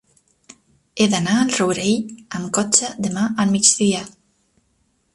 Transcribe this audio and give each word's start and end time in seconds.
He 1.03 1.07
d'anar 1.11 1.35
al 1.41 1.53
Rourell 1.57 2.17
amb 2.39 2.51
cotxe 2.59 2.93
demà 3.09 3.29
al 3.45 3.57
migdia. 3.59 4.05